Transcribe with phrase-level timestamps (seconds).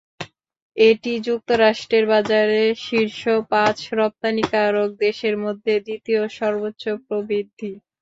[0.77, 3.21] এটি যুক্তরাষ্ট্রের বাজারে শীর্ষ
[3.51, 7.71] পাঁচ রপ্তানিকারক দেশের মধ্যে দ্বিতীয় সর্বোচ্চ প্রবৃদ্ধি।